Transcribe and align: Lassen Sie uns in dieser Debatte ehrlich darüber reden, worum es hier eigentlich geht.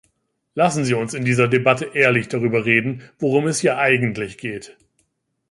Lassen 0.55 0.83
Sie 0.83 0.95
uns 0.95 1.13
in 1.13 1.25
dieser 1.25 1.47
Debatte 1.47 1.91
ehrlich 1.93 2.27
darüber 2.27 2.65
reden, 2.65 3.03
worum 3.19 3.45
es 3.45 3.59
hier 3.59 3.77
eigentlich 3.77 4.39
geht. 4.39 4.75